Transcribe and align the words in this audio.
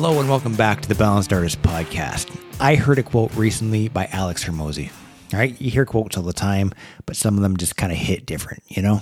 Hello 0.00 0.20
and 0.20 0.28
welcome 0.28 0.54
back 0.54 0.80
to 0.80 0.88
the 0.88 0.94
Balanced 0.94 1.32
Artist 1.32 1.60
Podcast. 1.60 2.30
I 2.60 2.76
heard 2.76 3.00
a 3.00 3.02
quote 3.02 3.34
recently 3.34 3.88
by 3.88 4.08
Alex 4.12 4.44
Hormozi. 4.44 4.92
All 5.32 5.40
right, 5.40 5.60
you 5.60 5.72
hear 5.72 5.84
quotes 5.84 6.16
all 6.16 6.22
the 6.22 6.32
time, 6.32 6.72
but 7.04 7.16
some 7.16 7.34
of 7.34 7.42
them 7.42 7.56
just 7.56 7.74
kind 7.74 7.90
of 7.90 7.98
hit 7.98 8.24
different, 8.24 8.62
you 8.68 8.80
know? 8.80 9.00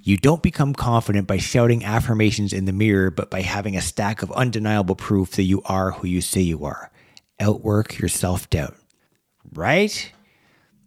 You 0.00 0.16
don't 0.16 0.42
become 0.42 0.72
confident 0.72 1.26
by 1.26 1.36
shouting 1.36 1.84
affirmations 1.84 2.54
in 2.54 2.64
the 2.64 2.72
mirror, 2.72 3.10
but 3.10 3.30
by 3.30 3.42
having 3.42 3.76
a 3.76 3.82
stack 3.82 4.22
of 4.22 4.32
undeniable 4.32 4.96
proof 4.96 5.32
that 5.32 5.42
you 5.42 5.60
are 5.66 5.90
who 5.90 6.06
you 6.08 6.22
say 6.22 6.40
you 6.40 6.64
are. 6.64 6.90
Outwork 7.38 7.98
your 7.98 8.08
self 8.08 8.48
doubt. 8.48 8.76
Right? 9.52 10.12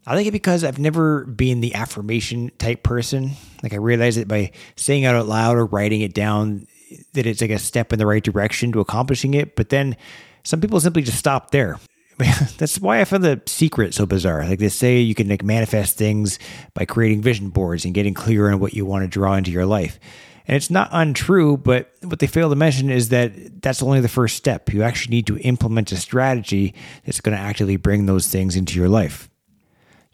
I 0.08 0.16
like 0.16 0.26
it 0.26 0.32
because 0.32 0.64
I've 0.64 0.80
never 0.80 1.26
been 1.26 1.62
the 1.62 1.76
affirmation 1.76 2.50
type 2.58 2.82
person. 2.82 3.34
Like 3.62 3.74
I 3.74 3.78
realize 3.78 4.16
that 4.16 4.28
by 4.28 4.54
saying 4.76 5.04
it 5.04 5.14
out 5.14 5.28
loud 5.28 5.56
or 5.58 5.68
writing 5.68 6.02
it 6.02 6.16
down, 6.16 6.66
that 7.14 7.26
it's 7.26 7.42
like 7.42 7.52
a 7.52 7.60
step 7.60 7.94
in 7.94 8.00
the 8.00 8.06
right 8.06 8.24
direction 8.24 8.72
to 8.72 8.80
accomplishing 8.80 9.34
it. 9.34 9.56
But 9.56 9.70
then 9.70 9.96
some 10.44 10.62
people 10.62 10.80
simply 10.80 11.02
just 11.02 11.18
stop 11.18 11.52
there. 11.52 11.80
That's 12.58 12.80
why 12.80 13.02
I 13.02 13.06
found 13.06 13.24
the 13.24 13.42
secret 13.46 13.94
so 13.94 14.06
bizarre. 14.06 14.46
Like 14.46 14.60
they 14.60 14.70
say, 14.70 15.00
you 15.00 15.16
can 15.16 15.30
like 15.30 15.44
manifest 15.44 15.98
things 15.98 16.38
by 16.74 16.86
creating 16.86 17.22
vision 17.22 17.50
boards 17.50 17.86
and 17.86 17.94
getting 17.94 18.14
clear 18.14 18.52
on 18.52 18.60
what 18.60 18.74
you 18.74 18.86
want 18.86 19.04
to 19.04 19.08
draw 19.08 19.36
into 19.36 19.52
your 19.52 19.66
life. 19.66 20.00
And 20.48 20.58
it's 20.58 20.70
not 20.70 20.90
untrue, 20.92 21.58
but 21.58 21.92
what 22.04 22.20
they 22.20 22.28
fail 22.28 22.50
to 22.50 22.56
mention 22.56 22.90
is 22.90 23.10
that 23.10 23.62
that's 23.62 23.82
only 23.82 24.02
the 24.02 24.10
first 24.10 24.36
step. 24.36 24.74
You 24.74 24.84
actually 24.84 25.16
need 25.16 25.28
to 25.28 25.38
implement 25.38 25.92
a 25.92 25.98
strategy 25.98 26.76
that's 27.06 27.22
going 27.22 27.36
to 27.36 27.42
actively 27.42 27.78
bring 27.78 28.06
those 28.06 28.28
things 28.28 28.56
into 28.56 28.78
your 28.78 28.90
life. 28.90 29.30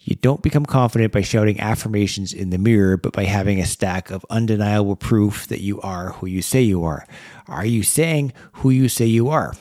You 0.02 0.16
don't 0.16 0.42
become 0.42 0.66
confident 0.66 1.12
by 1.12 1.22
shouting 1.22 1.60
affirmations 1.60 2.32
in 2.34 2.52
the 2.52 2.58
mirror, 2.58 2.96
but 2.98 3.14
by 3.14 3.26
having 3.26 3.60
a 3.60 3.66
stack 3.66 4.12
of 4.12 4.26
undeniable 4.30 4.96
proof 4.96 5.48
that 5.48 5.62
you 5.62 5.82
are 5.82 6.14
who 6.14 6.28
you 6.28 6.42
say 6.42 6.62
you 6.62 6.86
are. 6.86 7.06
Are 7.48 7.66
you 7.66 7.84
saying 7.84 8.34
who 8.54 8.70
you 8.70 8.88
say 8.88 9.06
you 9.06 9.30
are? 9.30 9.54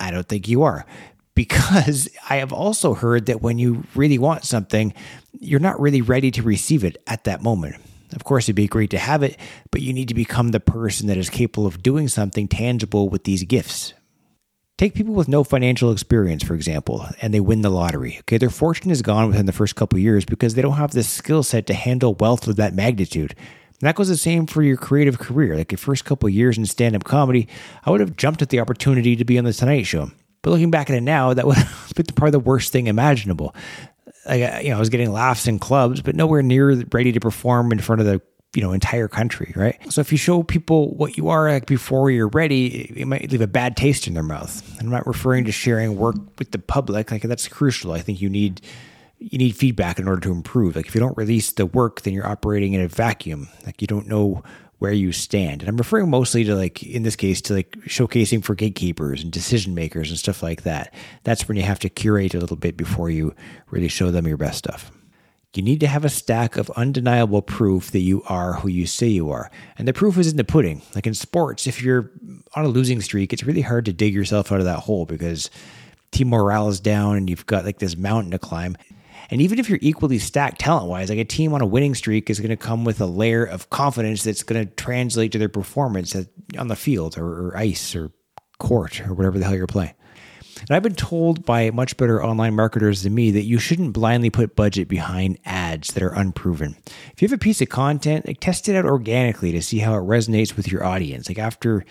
I 0.00 0.10
don't 0.10 0.28
think 0.28 0.48
you 0.48 0.62
are. 0.62 0.86
Because 1.34 2.08
I 2.30 2.36
have 2.36 2.52
also 2.52 2.94
heard 2.94 3.26
that 3.26 3.42
when 3.42 3.58
you 3.58 3.84
really 3.94 4.18
want 4.18 4.44
something, 4.44 4.94
you're 5.38 5.60
not 5.60 5.80
really 5.80 6.02
ready 6.02 6.30
to 6.32 6.42
receive 6.42 6.82
it 6.82 6.96
at 7.06 7.24
that 7.24 7.42
moment. 7.42 7.76
Of 8.14 8.24
course, 8.24 8.44
it'd 8.44 8.56
be 8.56 8.68
great 8.68 8.90
to 8.90 8.98
have 8.98 9.22
it, 9.22 9.36
but 9.70 9.82
you 9.82 9.92
need 9.92 10.08
to 10.08 10.14
become 10.14 10.50
the 10.50 10.60
person 10.60 11.08
that 11.08 11.18
is 11.18 11.28
capable 11.28 11.66
of 11.66 11.82
doing 11.82 12.08
something 12.08 12.48
tangible 12.48 13.08
with 13.08 13.24
these 13.24 13.42
gifts. 13.44 13.92
Take 14.76 14.94
people 14.94 15.14
with 15.14 15.28
no 15.28 15.44
financial 15.44 15.92
experience, 15.92 16.42
for 16.42 16.54
example, 16.54 17.06
and 17.22 17.32
they 17.32 17.38
win 17.38 17.62
the 17.62 17.70
lottery. 17.70 18.18
Okay, 18.20 18.38
their 18.38 18.50
fortune 18.50 18.90
is 18.90 19.02
gone 19.02 19.28
within 19.28 19.46
the 19.46 19.52
first 19.52 19.76
couple 19.76 20.00
years 20.00 20.24
because 20.24 20.54
they 20.54 20.62
don't 20.62 20.72
have 20.72 20.90
the 20.90 21.04
skill 21.04 21.44
set 21.44 21.68
to 21.68 21.74
handle 21.74 22.14
wealth 22.14 22.48
of 22.48 22.56
that 22.56 22.74
magnitude. 22.74 23.36
And 23.38 23.88
that 23.88 23.94
goes 23.94 24.08
the 24.08 24.16
same 24.16 24.46
for 24.46 24.64
your 24.64 24.76
creative 24.76 25.20
career. 25.20 25.56
Like 25.56 25.70
your 25.70 25.78
first 25.78 26.04
couple 26.04 26.28
years 26.28 26.58
in 26.58 26.66
stand-up 26.66 27.04
comedy, 27.04 27.46
I 27.84 27.90
would 27.90 28.00
have 28.00 28.16
jumped 28.16 28.42
at 28.42 28.48
the 28.48 28.58
opportunity 28.58 29.14
to 29.14 29.24
be 29.24 29.38
on 29.38 29.44
the 29.44 29.52
Tonight 29.52 29.84
Show. 29.84 30.10
But 30.42 30.50
looking 30.50 30.72
back 30.72 30.90
at 30.90 30.96
it 30.96 31.02
now, 31.02 31.32
that 31.34 31.46
would 31.46 31.56
have 31.56 31.92
been 31.94 32.06
probably 32.06 32.32
the 32.32 32.40
worst 32.40 32.72
thing 32.72 32.88
imaginable. 32.88 33.54
Like, 34.26 34.64
you 34.64 34.70
know, 34.70 34.76
I 34.76 34.80
was 34.80 34.88
getting 34.88 35.12
laughs 35.12 35.46
in 35.46 35.60
clubs, 35.60 36.00
but 36.00 36.16
nowhere 36.16 36.42
near 36.42 36.82
ready 36.92 37.12
to 37.12 37.20
perform 37.20 37.70
in 37.70 37.78
front 37.78 38.00
of 38.00 38.06
the 38.06 38.20
you 38.54 38.62
know 38.62 38.72
entire 38.72 39.08
country 39.08 39.52
right? 39.56 39.76
So 39.92 40.00
if 40.00 40.12
you 40.12 40.18
show 40.18 40.42
people 40.42 40.94
what 40.94 41.16
you 41.16 41.28
are 41.28 41.50
like 41.50 41.66
before 41.66 42.10
you're 42.10 42.28
ready 42.28 42.92
it 42.96 43.06
might 43.06 43.30
leave 43.30 43.40
a 43.40 43.46
bad 43.46 43.76
taste 43.76 44.06
in 44.06 44.14
their 44.14 44.22
mouth. 44.22 44.62
I'm 44.80 44.88
not 44.88 45.06
referring 45.06 45.44
to 45.44 45.52
sharing 45.52 45.96
work 45.96 46.16
with 46.38 46.52
the 46.52 46.58
public 46.58 47.10
like 47.10 47.22
that's 47.22 47.48
crucial. 47.48 47.92
I 47.92 48.00
think 48.00 48.20
you 48.20 48.30
need 48.30 48.60
you 49.18 49.38
need 49.38 49.56
feedback 49.56 49.98
in 49.98 50.06
order 50.06 50.20
to 50.20 50.32
improve. 50.32 50.76
Like 50.76 50.86
if 50.86 50.94
you 50.94 51.00
don't 51.00 51.16
release 51.16 51.52
the 51.52 51.66
work 51.66 52.02
then 52.02 52.14
you're 52.14 52.26
operating 52.26 52.72
in 52.74 52.80
a 52.80 52.88
vacuum. 52.88 53.48
Like 53.66 53.80
you 53.80 53.86
don't 53.86 54.06
know 54.06 54.42
where 54.78 54.92
you 54.92 55.12
stand. 55.12 55.62
And 55.62 55.68
i'm 55.68 55.76
referring 55.76 56.10
mostly 56.10 56.44
to 56.44 56.54
like 56.54 56.82
in 56.82 57.04
this 57.04 57.16
case 57.16 57.40
to 57.42 57.54
like 57.54 57.72
showcasing 57.86 58.44
for 58.44 58.54
gatekeepers 58.54 59.22
and 59.22 59.32
decision 59.32 59.74
makers 59.74 60.10
and 60.10 60.18
stuff 60.18 60.42
like 60.42 60.62
that. 60.62 60.92
That's 61.22 61.48
when 61.48 61.56
you 61.56 61.62
have 61.62 61.78
to 61.80 61.88
curate 61.88 62.34
a 62.34 62.40
little 62.40 62.56
bit 62.56 62.76
before 62.76 63.10
you 63.10 63.34
really 63.70 63.88
show 63.88 64.10
them 64.10 64.26
your 64.26 64.36
best 64.36 64.58
stuff 64.58 64.90
you 65.56 65.62
need 65.62 65.80
to 65.80 65.86
have 65.86 66.04
a 66.04 66.08
stack 66.08 66.56
of 66.56 66.70
undeniable 66.70 67.42
proof 67.42 67.90
that 67.92 68.00
you 68.00 68.22
are 68.28 68.54
who 68.54 68.68
you 68.68 68.86
say 68.86 69.06
you 69.06 69.30
are. 69.30 69.50
And 69.78 69.86
the 69.86 69.92
proof 69.92 70.18
is 70.18 70.30
in 70.30 70.36
the 70.36 70.44
pudding. 70.44 70.82
Like 70.94 71.06
in 71.06 71.14
sports, 71.14 71.66
if 71.66 71.82
you're 71.82 72.10
on 72.54 72.64
a 72.64 72.68
losing 72.68 73.00
streak, 73.00 73.32
it's 73.32 73.44
really 73.44 73.60
hard 73.60 73.84
to 73.86 73.92
dig 73.92 74.14
yourself 74.14 74.50
out 74.50 74.58
of 74.58 74.64
that 74.64 74.80
hole 74.80 75.06
because 75.06 75.50
team 76.10 76.30
morale 76.30 76.68
is 76.68 76.80
down 76.80 77.16
and 77.16 77.28
you've 77.28 77.46
got 77.46 77.64
like 77.64 77.78
this 77.78 77.96
mountain 77.96 78.30
to 78.32 78.38
climb. 78.38 78.76
And 79.30 79.40
even 79.40 79.58
if 79.58 79.68
you're 79.68 79.78
equally 79.80 80.18
stacked 80.18 80.60
talent 80.60 80.88
wise, 80.88 81.08
like 81.08 81.18
a 81.18 81.24
team 81.24 81.54
on 81.54 81.60
a 81.60 81.66
winning 81.66 81.94
streak 81.94 82.28
is 82.28 82.40
going 82.40 82.50
to 82.50 82.56
come 82.56 82.84
with 82.84 83.00
a 83.00 83.06
layer 83.06 83.44
of 83.44 83.70
confidence 83.70 84.22
that's 84.22 84.42
going 84.42 84.66
to 84.66 84.74
translate 84.74 85.32
to 85.32 85.38
their 85.38 85.48
performance 85.48 86.14
on 86.58 86.68
the 86.68 86.76
field 86.76 87.16
or, 87.16 87.56
ice 87.56 87.94
or 87.94 88.10
court 88.58 89.00
or 89.06 89.14
whatever 89.14 89.38
the 89.38 89.44
hell 89.44 89.54
you're 89.54 89.66
playing. 89.66 89.94
And 90.60 90.70
I've 90.70 90.82
been 90.82 90.94
told 90.94 91.44
by 91.44 91.70
much 91.70 91.96
better 91.96 92.22
online 92.24 92.54
marketers 92.54 93.02
than 93.02 93.14
me 93.14 93.30
that 93.32 93.44
you 93.44 93.58
shouldn't 93.58 93.92
blindly 93.92 94.30
put 94.30 94.56
budget 94.56 94.88
behind 94.88 95.38
ads 95.44 95.92
that 95.94 96.02
are 96.02 96.14
unproven. 96.14 96.76
If 97.12 97.22
you 97.22 97.28
have 97.28 97.36
a 97.36 97.38
piece 97.38 97.60
of 97.60 97.68
content, 97.68 98.26
like 98.26 98.40
test 98.40 98.68
it 98.68 98.76
out 98.76 98.84
organically 98.84 99.52
to 99.52 99.62
see 99.62 99.78
how 99.78 99.94
it 99.94 100.02
resonates 100.02 100.56
with 100.56 100.70
your 100.70 100.84
audience. 100.84 101.28
Like 101.28 101.38
after 101.38 101.84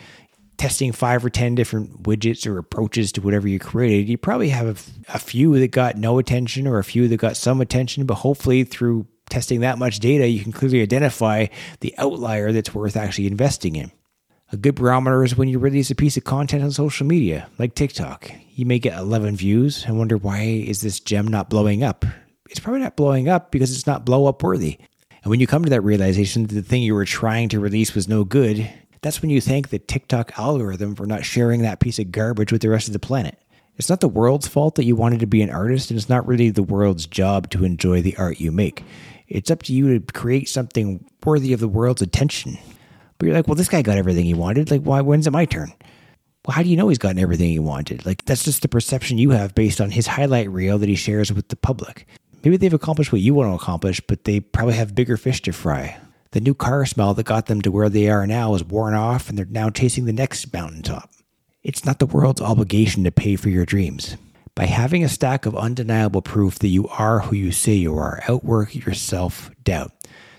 testing 0.58 0.92
five 0.92 1.26
or 1.26 1.30
10 1.30 1.56
different 1.56 2.04
widgets 2.04 2.48
or 2.48 2.58
approaches 2.58 3.12
to 3.14 3.22
whatever 3.22 3.48
you 3.48 3.60
created, 3.60 4.08
you 4.08 4.18
probably 4.18 4.50
have 4.50 4.88
a 5.10 5.20
few 5.20 5.58
that 5.60 5.72
got 5.72 5.98
no 5.98 6.20
attention 6.20 6.68
or 6.68 6.80
a 6.80 6.84
few 6.84 7.08
that 7.08 7.18
got 7.18 7.36
some 7.36 7.60
attention, 7.60 8.06
but 8.06 8.16
hopefully 8.16 8.64
through 8.64 9.08
testing 9.30 9.62
that 9.62 9.78
much 9.78 10.00
data, 10.00 10.28
you 10.28 10.42
can 10.42 10.52
clearly 10.52 10.82
identify 10.82 11.48
the 11.80 11.94
outlier 11.98 12.52
that's 12.52 12.74
worth 12.74 12.96
actually 12.96 13.28
investing 13.28 13.76
in. 13.76 13.92
A 14.54 14.56
good 14.56 14.76
barometer 14.76 15.24
is 15.24 15.36
when 15.36 15.48
you 15.48 15.58
release 15.58 15.90
a 15.90 15.96
piece 15.96 16.16
of 16.16 16.26
content 16.26 16.64
on 16.64 16.70
social 16.70 17.08
media, 17.08 17.50
like 17.58 17.74
TikTok. 17.74 18.32
You 18.54 18.68
may 18.68 18.78
get 18.78 19.00
11 19.00 19.36
views 19.36 19.84
and 19.84 19.98
wonder 19.98 20.16
why 20.16 20.42
is 20.42 20.82
this 20.82 21.00
gem 21.00 21.28
not 21.28 21.50
blowing 21.50 21.82
up? 21.82 22.06
It's 22.52 22.60
probably 22.60 22.82
not 22.82 22.96
blowing 22.96 23.28
up 23.28 23.50
because 23.50 23.76
it's 23.76 23.88
not 23.88 24.06
blow 24.06 24.28
up 24.28 24.44
worthy. 24.44 24.78
And 25.24 25.32
when 25.32 25.40
you 25.40 25.48
come 25.48 25.64
to 25.64 25.72
that 25.72 25.82
realization 25.82 26.46
that 26.46 26.54
the 26.54 26.62
thing 26.62 26.84
you 26.84 26.94
were 26.94 27.04
trying 27.04 27.50
to 27.50 27.60
release 27.60 27.96
was 27.96 28.08
no 28.08 28.24
good, 28.24 28.72
that's 29.02 29.24
when 29.24 29.32
you 29.32 29.42
thank 29.42 29.70
the 29.70 29.80
TikTok 29.80 30.38
algorithm 30.38 30.94
for 30.94 31.08
not 31.08 31.26
sharing 31.26 31.64
that 31.64 31.80
piece 31.80 31.98
of 31.98 32.12
garbage 32.12 32.52
with 32.52 32.62
the 32.62 32.70
rest 32.70 32.86
of 32.86 32.94
the 32.94 33.00
planet. 33.00 33.40
It's 33.78 33.90
not 33.90 34.02
the 34.02 34.08
world's 34.08 34.48
fault 34.48 34.76
that 34.76 34.86
you 34.86 34.96
wanted 34.96 35.22
to 35.22 35.26
be 35.26 35.42
an 35.42 35.50
artist, 35.50 35.90
and 35.90 35.98
it's 35.98 36.10
not 36.10 36.28
really 36.28 36.52
the 36.52 36.62
world's 36.62 37.08
job 37.08 37.50
to 37.50 37.66
enjoy 37.66 38.04
the 38.04 38.16
art 38.18 38.40
you 38.40 38.52
make. 38.52 38.84
It's 39.28 39.50
up 39.50 39.64
to 39.64 39.74
you 39.74 39.98
to 39.98 40.14
create 40.14 40.48
something 40.48 41.04
worthy 41.26 41.54
of 41.54 41.60
the 41.60 41.68
world's 41.68 42.04
attention. 42.04 42.60
But 43.24 43.28
you're 43.28 43.38
like, 43.38 43.48
well, 43.48 43.56
this 43.56 43.70
guy 43.70 43.82
got 43.82 43.98
everything 43.98 44.26
he 44.26 44.34
wanted. 44.34 44.70
Like, 44.70 44.82
why? 44.82 45.00
When's 45.00 45.28
it 45.28 45.32
my 45.32 45.46
turn? 45.46 45.72
Well, 46.46 46.54
how 46.54 46.62
do 46.62 46.68
you 46.68 46.76
know 46.76 46.90
he's 46.90 46.98
gotten 46.98 47.20
everything 47.20 47.50
he 47.50 47.58
wanted? 47.58 48.06
Like, 48.06 48.26
that's 48.26 48.44
just 48.44 48.64
the 48.64 48.68
perception 48.68 49.18
you 49.18 49.30
have 49.30 49.56
based 49.56 49.80
on 49.80 49.92
his 49.92 50.08
highlight 50.08 50.52
reel 50.52 50.78
that 50.78 50.90
he 50.90 50.96
shares 50.96 51.32
with 51.32 51.48
the 51.48 51.56
public. 51.56 52.06
Maybe 52.44 52.58
they've 52.58 52.74
accomplished 52.74 53.14
what 53.14 53.22
you 53.22 53.34
want 53.34 53.50
to 53.50 53.56
accomplish, 53.56 54.02
but 54.02 54.26
they 54.26 54.42
probably 54.42 54.74
have 54.74 54.94
bigger 54.94 55.16
fish 55.16 55.42
to 55.44 55.54
fry. 55.54 55.98
The 56.32 56.42
new 56.42 56.54
car 56.54 56.86
smell 56.86 57.14
that 57.14 57.26
got 57.26 57.46
them 57.46 57.62
to 57.62 57.72
where 57.72 57.88
they 57.88 58.10
are 58.10 58.28
now 58.28 58.56
is 58.56 58.64
worn 58.66 58.94
off, 58.94 59.30
and 59.30 59.38
they're 59.38 59.46
now 59.46 59.70
chasing 59.70 60.04
the 60.04 60.12
next 60.12 60.52
mountaintop. 60.52 61.10
It's 61.64 61.86
not 61.86 62.00
the 62.00 62.06
world's 62.06 62.42
obligation 62.42 63.06
to 63.06 63.12
pay 63.12 63.38
for 63.38 63.48
your 63.48 63.66
dreams. 63.66 64.18
By 64.54 64.66
having 64.66 65.06
a 65.06 65.08
stack 65.08 65.46
of 65.46 65.56
undeniable 65.56 66.22
proof 66.22 66.60
that 66.60 66.68
you 66.68 66.90
are 66.90 67.22
who 67.22 67.38
you 67.38 67.54
say 67.54 67.72
you 67.72 67.96
are, 67.96 68.22
outwork 68.28 68.76
your 68.76 68.94
self 68.94 69.50
doubt. 69.64 69.94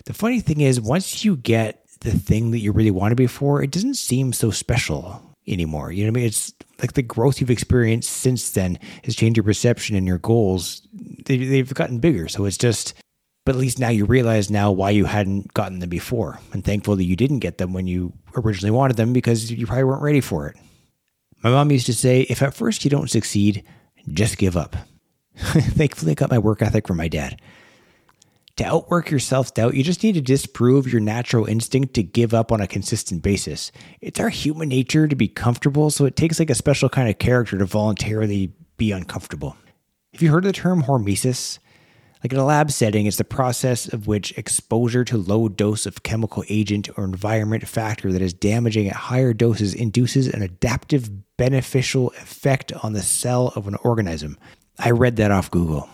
The 0.05 0.13
funny 0.13 0.41
thing 0.41 0.61
is, 0.61 0.83
once 0.83 1.25
you 1.25 1.35
get 1.35 1.84
the 2.05 2.13
thing 2.13 2.51
that 2.53 2.61
you 2.61 2.71
really 2.71 2.91
wanted 2.91 3.17
before, 3.17 3.63
it 3.63 3.71
doesn't 3.71 3.95
seem 3.95 4.33
so 4.33 4.51
special 4.51 5.23
anymore. 5.47 5.91
You 5.91 6.05
know 6.05 6.13
what 6.13 6.19
I 6.19 6.21
mean? 6.21 6.27
It's 6.27 6.53
like 6.81 6.93
the 6.93 7.03
growth 7.03 7.41
you've 7.41 7.51
experienced 7.51 8.11
since 8.11 8.51
then 8.51 8.79
has 9.05 9.17
changed 9.17 9.37
your 9.37 9.45
perception 9.45 9.97
and 9.97 10.07
your 10.07 10.19
goals. 10.19 10.87
They, 11.25 11.39
they've 11.39 11.73
gotten 11.73 11.99
bigger. 11.99 12.29
So 12.29 12.45
it's 12.45 12.59
just, 12.59 12.95
but 13.45 13.55
at 13.55 13.61
least 13.61 13.79
now 13.79 13.89
you 13.89 14.05
realize 14.05 14.51
now 14.51 14.71
why 14.71 14.91
you 14.91 15.07
hadn't 15.07 15.55
gotten 15.55 15.79
them 15.79 15.89
before. 15.89 16.39
And 16.53 16.63
thankful 16.63 16.97
that 16.97 17.05
you 17.05 17.17
didn't 17.17 17.39
get 17.39 17.59
them 17.59 17.73
when 17.73 17.87
you 17.87 18.13
originally 18.37 18.71
wanted 18.71 18.97
them 18.97 19.13
because 19.13 19.51
you 19.51 19.67
probably 19.67 19.85
weren't 19.85 20.03
ready 20.03 20.21
for 20.21 20.47
it. 20.47 20.57
My 21.43 21.51
mom 21.51 21.71
used 21.71 21.87
to 21.87 21.95
say, 21.95 22.23
if 22.23 22.43
at 22.43 22.55
first 22.55 22.85
you 22.85 22.91
don't 22.91 23.11
succeed, 23.11 23.65
just 24.09 24.39
give 24.39 24.57
up. 24.57 24.77
Thankfully, 25.37 26.13
I 26.13 26.15
got 26.15 26.31
my 26.31 26.39
work 26.39 26.63
ethic 26.63 26.87
from 26.87 26.99
my 26.99 27.09
dad. 27.09 27.41
To 28.59 28.65
outwork 28.65 29.11
your 29.11 29.19
self 29.19 29.53
doubt, 29.53 29.75
you 29.75 29.83
just 29.83 30.05
need 30.05 30.13
to 30.13 30.21
disprove 30.21 30.93
your 30.93 31.01
natural 31.01 31.47
instinct 31.47 31.95
to 31.95 32.05
give 32.05 32.33
up 32.33 32.53
on 32.53 32.61
a 32.61 32.69
consistent 32.69 33.21
basis. 33.21 33.73
It's 34.01 34.21
our 34.21 34.29
human 34.29 34.69
nature 34.69 35.09
to 35.09 35.17
be 35.17 35.27
comfortable, 35.27 35.91
so 35.91 36.05
it 36.05 36.15
takes 36.15 36.39
like 36.39 36.51
a 36.51 36.55
special 36.55 36.89
kind 36.89 37.09
of 37.09 37.19
character 37.19 37.59
to 37.59 37.65
voluntarily 37.65 38.53
be 38.77 38.93
uncomfortable. 38.93 39.57
Have 40.13 40.23
you 40.23 40.31
heard 40.31 40.45
of 40.45 40.53
the 40.53 40.61
term 40.61 40.85
hormesis? 40.85 41.59
Like 42.23 42.33
in 42.33 42.39
a 42.39 42.45
lab 42.45 42.71
setting, 42.71 43.07
it's 43.07 43.17
the 43.17 43.25
process 43.25 43.93
of 43.93 44.07
which 44.07 44.33
exposure 44.39 45.05
to 45.05 45.19
low 45.19 45.49
dose 45.49 45.85
of 45.85 46.05
chemical 46.05 46.45
agent 46.49 46.89
or 46.97 47.05
environment 47.05 47.67
factor 47.69 48.13
that 48.13 48.23
is 48.23 48.33
damaging 48.33 48.89
at 48.89 48.95
higher 48.95 49.35
doses 49.35 49.75
induces 49.75 50.29
an 50.29 50.43
adaptive 50.43 51.11
beneficial 51.37 52.11
effect 52.13 52.73
on 52.85 52.93
the 52.93 53.03
cell 53.03 53.53
of 53.57 53.67
an 53.67 53.75
organism. 53.83 54.39
I 54.79 54.93
read 54.93 55.17
that 55.17 55.33
off 55.33 55.51
Google. 55.51 55.89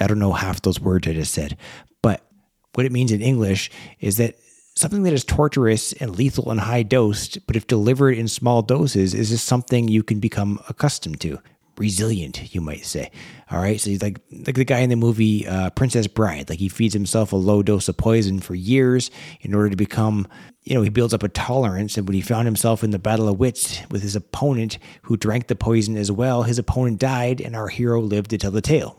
I 0.00 0.06
don't 0.06 0.18
know 0.18 0.32
half 0.32 0.62
those 0.62 0.80
words 0.80 1.08
I 1.08 1.12
just 1.12 1.34
said, 1.34 1.56
but 2.02 2.26
what 2.74 2.86
it 2.86 2.92
means 2.92 3.12
in 3.12 3.22
English 3.22 3.70
is 4.00 4.18
that 4.18 4.36
something 4.76 5.02
that 5.04 5.12
is 5.12 5.24
torturous 5.24 5.92
and 5.94 6.16
lethal 6.16 6.52
in 6.52 6.58
high 6.58 6.82
dosed, 6.82 7.44
but 7.46 7.56
if 7.56 7.66
delivered 7.66 8.16
in 8.16 8.28
small 8.28 8.62
doses, 8.62 9.14
is 9.14 9.30
just 9.30 9.46
something 9.46 9.88
you 9.88 10.02
can 10.02 10.20
become 10.20 10.60
accustomed 10.68 11.20
to. 11.22 11.38
Resilient, 11.78 12.54
you 12.54 12.62
might 12.62 12.86
say. 12.86 13.10
All 13.50 13.58
right, 13.58 13.78
so 13.78 13.90
he's 13.90 14.02
like 14.02 14.18
like 14.30 14.54
the 14.54 14.64
guy 14.64 14.78
in 14.78 14.88
the 14.88 14.96
movie 14.96 15.46
uh, 15.46 15.68
Princess 15.70 16.06
Bride. 16.06 16.48
Like 16.48 16.58
he 16.58 16.70
feeds 16.70 16.94
himself 16.94 17.32
a 17.32 17.36
low 17.36 17.62
dose 17.62 17.88
of 17.88 17.98
poison 17.98 18.40
for 18.40 18.54
years 18.54 19.10
in 19.42 19.54
order 19.54 19.68
to 19.68 19.76
become, 19.76 20.26
you 20.62 20.74
know, 20.74 20.80
he 20.80 20.88
builds 20.88 21.12
up 21.12 21.22
a 21.22 21.28
tolerance. 21.28 21.98
And 21.98 22.08
when 22.08 22.14
he 22.14 22.22
found 22.22 22.46
himself 22.46 22.82
in 22.82 22.92
the 22.92 22.98
battle 22.98 23.28
of 23.28 23.38
wits 23.38 23.82
with 23.90 24.00
his 24.00 24.16
opponent, 24.16 24.78
who 25.02 25.18
drank 25.18 25.48
the 25.48 25.54
poison 25.54 25.98
as 25.98 26.10
well, 26.10 26.44
his 26.44 26.58
opponent 26.58 26.98
died, 26.98 27.42
and 27.42 27.54
our 27.54 27.68
hero 27.68 28.00
lived 28.00 28.30
to 28.30 28.38
tell 28.38 28.50
the 28.50 28.62
tale. 28.62 28.98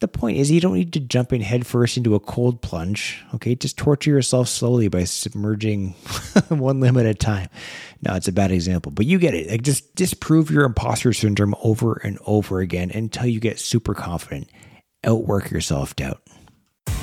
The 0.00 0.08
point 0.08 0.36
is, 0.36 0.50
you 0.50 0.60
don't 0.60 0.74
need 0.74 0.92
to 0.92 1.00
jump 1.00 1.32
in 1.32 1.40
headfirst 1.40 1.96
into 1.96 2.14
a 2.14 2.20
cold 2.20 2.60
plunge. 2.60 3.24
Okay, 3.34 3.54
just 3.54 3.78
torture 3.78 4.10
yourself 4.10 4.46
slowly 4.46 4.88
by 4.88 5.04
submerging 5.04 5.92
one 6.48 6.80
limb 6.80 6.98
at 6.98 7.06
a 7.06 7.14
time. 7.14 7.48
No, 8.02 8.14
it's 8.14 8.28
a 8.28 8.32
bad 8.32 8.52
example, 8.52 8.92
but 8.92 9.06
you 9.06 9.18
get 9.18 9.32
it. 9.32 9.48
Like, 9.48 9.62
just 9.62 9.94
disprove 9.94 10.50
your 10.50 10.64
imposter 10.64 11.14
syndrome 11.14 11.54
over 11.62 11.94
and 12.04 12.18
over 12.26 12.60
again 12.60 12.90
until 12.90 13.26
you 13.26 13.40
get 13.40 13.58
super 13.58 13.94
confident. 13.94 14.50
Outwork 15.02 15.50
your 15.50 15.62
self 15.62 15.96
doubt. 15.96 16.20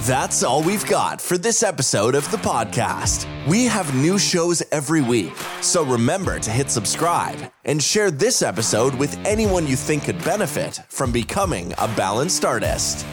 That's 0.04 0.44
all 0.44 0.62
we've 0.62 0.86
got 0.86 1.22
for 1.22 1.38
this 1.38 1.64
episode 1.64 2.14
of 2.14 2.30
the 2.30 2.36
podcast. 2.36 3.26
We 3.48 3.64
have 3.68 3.96
new 3.96 4.20
shows 4.20 4.62
every 4.70 5.00
week, 5.00 5.32
so 5.62 5.86
remember 5.86 6.40
to 6.40 6.52
hit 6.52 6.70
subscribe 6.70 7.40
and 7.64 7.82
share 7.82 8.12
this 8.12 8.42
episode 8.42 8.94
with 8.96 9.18
anyone 9.26 9.66
you 9.66 9.78
think 9.78 10.04
could 10.04 10.22
benefit 10.26 10.82
from 10.90 11.14
becoming 11.14 11.72
a 11.78 11.88
balanced 11.96 12.44
artist. 12.44 13.06